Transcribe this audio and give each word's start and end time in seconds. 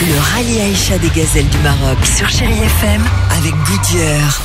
Le 0.00 0.16
rallye 0.32 0.60
Aïcha 0.60 0.96
des 0.98 1.08
gazelles 1.08 1.48
du 1.48 1.58
Maroc 1.58 1.98
sur 2.16 2.28
Chéri 2.28 2.52
FM 2.52 3.02
avec 3.36 3.52
Goodyear. 3.66 4.42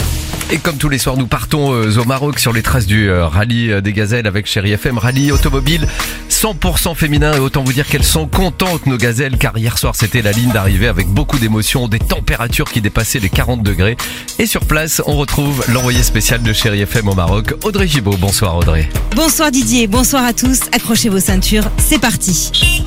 Et 0.50 0.58
comme 0.58 0.78
tous 0.78 0.90
les 0.90 0.98
soirs, 0.98 1.16
nous 1.16 1.28
partons 1.28 1.74
euh, 1.74 1.96
au 2.00 2.06
Maroc 2.06 2.40
sur 2.40 2.54
les 2.54 2.64
traces 2.64 2.88
du 2.88 3.08
euh, 3.08 3.28
rallye 3.28 3.72
euh, 3.72 3.80
des 3.80 3.94
gazelles 3.94 4.26
avec 4.26 4.48
Chéri 4.48 4.72
FM, 4.72 4.98
rallye 4.98 5.32
automobile 5.32 5.88
100% 6.32 6.96
féminin 6.96 7.36
et 7.36 7.40
autant 7.40 7.64
vous 7.64 7.72
dire 7.72 7.86
qu'elles 7.86 8.04
sont 8.04 8.26
contentes 8.26 8.88
nos 8.88 8.98
gazelles 8.98 9.38
car 9.38 9.56
hier 9.56 9.78
soir 9.78 9.96
c'était 9.96 10.24
la 10.24 10.32
ligne 10.32 10.52
d'arrivée 10.52 10.88
avec 10.88 11.08
beaucoup 11.08 11.38
d'émotions, 11.38 11.88
des 11.88 12.00
températures 12.00 12.72
qui 12.72 12.82
dépassaient 12.82 13.20
les 13.20 13.30
40 13.30 13.62
degrés. 13.62 13.96
Et 14.40 14.48
sur 14.48 14.66
place, 14.66 15.04
on 15.06 15.18
retrouve 15.18 15.64
l'envoyé 15.72 16.02
spécial 16.02 16.42
de 16.42 16.52
Chéri 16.52 16.82
FM 16.82 17.10
au 17.10 17.14
Maroc, 17.14 17.54
Audrey 17.64 17.88
Gibaud. 17.88 18.18
Bonsoir 18.18 18.58
Audrey. 18.58 18.90
Bonsoir 19.16 19.52
Didier, 19.52 19.86
bonsoir 19.86 20.26
à 20.26 20.34
tous. 20.34 20.62
Accrochez 20.72 21.10
vos 21.10 21.20
ceintures, 21.20 21.70
c'est 21.78 22.00
parti. 22.00 22.84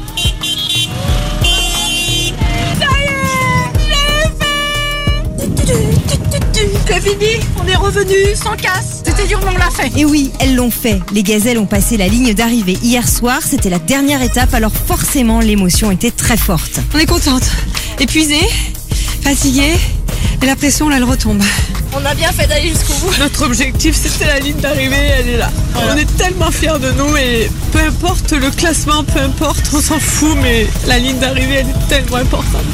Fini, 7.06 7.40
on 7.62 7.66
est 7.66 7.76
revenu 7.76 8.14
sans 8.34 8.56
casse. 8.56 9.02
C'était 9.04 9.26
dur, 9.26 9.40
mais 9.44 9.52
on 9.54 9.58
l'a 9.58 9.70
fait. 9.70 9.92
Et 9.98 10.04
oui, 10.04 10.32
elles 10.40 10.56
l'ont 10.56 10.70
fait. 10.70 11.00
Les 11.12 11.22
gazelles 11.22 11.58
ont 11.58 11.66
passé 11.66 11.96
la 11.96 12.08
ligne 12.08 12.34
d'arrivée 12.34 12.76
hier 12.82 13.08
soir. 13.08 13.40
C'était 13.44 13.70
la 13.70 13.78
dernière 13.78 14.22
étape, 14.22 14.52
alors 14.54 14.72
forcément 14.72 15.40
l'émotion 15.40 15.90
était 15.90 16.10
très 16.10 16.36
forte. 16.36 16.80
On 16.94 16.98
est 16.98 17.06
contente. 17.06 17.44
Épuisée, 18.00 18.46
fatiguée, 19.22 19.74
et 20.42 20.46
la 20.46 20.56
pression, 20.56 20.88
là, 20.88 20.96
elle 20.96 21.04
retombe. 21.04 21.42
On 21.92 22.04
a 22.04 22.14
bien 22.14 22.30
fait 22.32 22.46
d'aller 22.46 22.70
jusqu'au 22.70 22.94
bout. 22.94 23.12
Notre 23.20 23.46
objectif, 23.46 23.96
c'était 23.96 24.26
la 24.26 24.40
ligne 24.40 24.56
d'arrivée, 24.56 24.96
elle 24.96 25.28
est 25.28 25.38
là. 25.38 25.50
On 25.76 25.96
est 25.96 26.16
tellement 26.16 26.50
fiers 26.50 26.78
de 26.80 26.90
nous 26.92 27.16
et 27.16 27.50
peu 27.72 27.78
importe 27.78 28.32
le 28.32 28.50
classement, 28.50 29.04
peu 29.04 29.20
importe, 29.20 29.70
on 29.72 29.80
s'en 29.80 29.98
fout, 29.98 30.36
mais 30.42 30.66
la 30.86 30.98
ligne 30.98 31.18
d'arrivée, 31.18 31.60
elle 31.60 31.68
est 31.68 31.88
tellement 31.88 32.16
importante. 32.16 32.64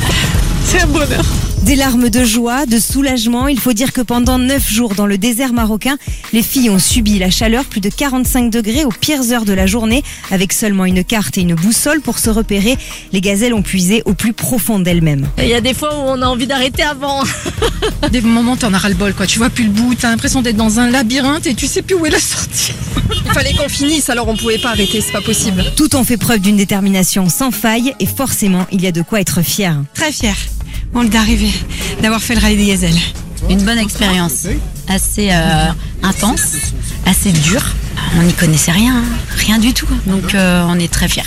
C'est 0.66 0.80
un 0.80 0.86
bonheur. 0.86 1.24
Des 1.62 1.76
larmes 1.76 2.10
de 2.10 2.24
joie, 2.24 2.66
de 2.66 2.80
soulagement. 2.80 3.46
Il 3.46 3.60
faut 3.60 3.72
dire 3.72 3.92
que 3.92 4.00
pendant 4.00 4.36
9 4.36 4.68
jours 4.68 4.94
dans 4.96 5.06
le 5.06 5.16
désert 5.16 5.52
marocain, 5.52 5.96
les 6.32 6.42
filles 6.42 6.70
ont 6.70 6.80
subi 6.80 7.20
la 7.20 7.30
chaleur, 7.30 7.64
plus 7.66 7.80
de 7.80 7.88
45 7.88 8.50
degrés 8.50 8.84
aux 8.84 8.90
pires 8.90 9.30
heures 9.30 9.44
de 9.44 9.52
la 9.52 9.66
journée. 9.66 10.02
Avec 10.32 10.52
seulement 10.52 10.84
une 10.86 11.04
carte 11.04 11.38
et 11.38 11.42
une 11.42 11.54
boussole 11.54 12.00
pour 12.00 12.18
se 12.18 12.30
repérer, 12.30 12.76
les 13.12 13.20
gazelles 13.20 13.54
ont 13.54 13.62
puisé 13.62 14.02
au 14.06 14.14
plus 14.14 14.32
profond 14.32 14.80
d'elles-mêmes. 14.80 15.28
Il 15.38 15.46
y 15.46 15.54
a 15.54 15.60
des 15.60 15.72
fois 15.72 15.94
où 15.94 16.00
on 16.08 16.20
a 16.20 16.26
envie 16.26 16.48
d'arrêter 16.48 16.82
avant. 16.82 17.22
Des 18.10 18.20
moments, 18.20 18.56
t'en 18.56 18.74
as 18.74 18.78
ras 18.78 18.88
le 18.88 18.96
bol, 18.96 19.14
quoi. 19.14 19.26
Tu 19.26 19.38
vois 19.38 19.50
plus 19.50 19.64
le 19.64 19.70
bout, 19.70 19.94
t'as 19.94 20.10
l'impression 20.10 20.42
d'être 20.42 20.56
dans 20.56 20.80
un 20.80 20.90
labyrinthe 20.90 21.46
et 21.46 21.54
tu 21.54 21.68
sais 21.68 21.82
plus 21.82 21.94
où 21.94 22.04
est 22.06 22.10
la 22.10 22.20
sortie. 22.20 22.72
Il 23.24 23.32
fallait 23.32 23.54
qu'on 23.54 23.68
finisse, 23.68 24.10
alors 24.10 24.28
on 24.28 24.36
pouvait 24.36 24.58
pas 24.58 24.70
arrêter, 24.70 25.00
c'est 25.00 25.12
pas 25.12 25.20
possible. 25.20 25.64
Toutes 25.76 25.94
ont 25.94 26.04
fait 26.04 26.16
preuve 26.16 26.40
d'une 26.40 26.56
détermination 26.56 27.28
sans 27.28 27.52
faille 27.52 27.94
et 28.00 28.06
forcément, 28.06 28.66
il 28.72 28.82
y 28.82 28.86
a 28.88 28.92
de 28.92 29.02
quoi 29.02 29.20
être 29.20 29.42
fier. 29.42 29.80
Très 29.94 30.12
fier, 30.12 30.34
bon, 30.92 31.04
d'arriver, 31.04 31.52
d'avoir 32.02 32.22
fait 32.22 32.34
le 32.34 32.40
rallye 32.40 32.56
des 32.56 32.66
gazelles. 32.66 32.98
une 33.48 33.62
bonne 33.62 33.78
expérience, 33.78 34.46
assez 34.88 35.30
euh, 35.30 35.66
intense, 36.02 36.54
assez 37.06 37.32
dure. 37.32 37.64
On 38.18 38.22
n'y 38.22 38.32
connaissait 38.32 38.72
rien, 38.72 38.96
hein. 38.96 39.04
rien 39.36 39.58
du 39.58 39.72
tout. 39.72 39.88
Donc 40.06 40.34
euh, 40.34 40.64
on 40.68 40.78
est 40.78 40.92
très 40.92 41.08
fiers. 41.08 41.22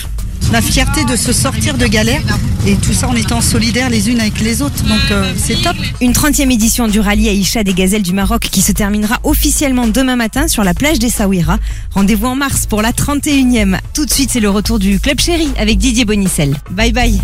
la 0.51 0.61
fierté 0.61 1.03
de 1.05 1.15
se 1.15 1.33
sortir 1.33 1.77
de 1.77 1.87
galère 1.87 2.21
et 2.67 2.75
tout 2.75 2.93
ça 2.93 3.07
en 3.07 3.15
étant 3.15 3.41
solidaires 3.41 3.89
les 3.89 4.09
unes 4.09 4.19
avec 4.19 4.39
les 4.41 4.61
autres. 4.61 4.83
Donc 4.83 5.11
euh, 5.11 5.33
c'est 5.37 5.61
top. 5.61 5.75
Une 6.01 6.11
30e 6.11 6.51
édition 6.51 6.87
du 6.87 6.99
rallye 6.99 7.29
Aïcha 7.29 7.63
des 7.63 7.73
gazelles 7.73 8.03
du 8.03 8.13
Maroc 8.13 8.47
qui 8.51 8.61
se 8.61 8.71
terminera 8.71 9.19
officiellement 9.23 9.87
demain 9.87 10.15
matin 10.15 10.47
sur 10.47 10.63
la 10.63 10.73
plage 10.73 10.99
des 10.99 11.09
Saouira. 11.09 11.57
Rendez-vous 11.91 12.27
en 12.27 12.35
mars 12.35 12.65
pour 12.65 12.81
la 12.81 12.91
31e. 12.91 13.79
Tout 13.93 14.05
de 14.05 14.11
suite, 14.11 14.29
c'est 14.31 14.39
le 14.39 14.49
retour 14.49 14.79
du 14.79 14.99
Club 14.99 15.19
Chéri 15.19 15.49
avec 15.57 15.77
Didier 15.77 16.05
Bonicel. 16.05 16.55
Bye 16.71 16.91
bye. 16.91 17.19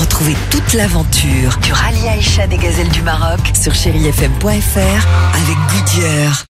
Retrouvez 0.00 0.36
toute 0.50 0.74
l'aventure 0.74 1.56
du 1.62 1.72
rallye 1.72 2.08
Aïcha 2.08 2.46
des 2.46 2.58
gazelles 2.58 2.90
du 2.90 3.00
Maroc 3.00 3.40
sur 3.54 3.74
chérifm.fr 3.74 5.06
avec 5.34 5.56
Goodyear. 5.72 6.44